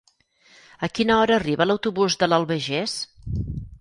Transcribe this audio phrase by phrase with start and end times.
[0.87, 2.97] A quina hora arriba l'autobús de l'Albagés?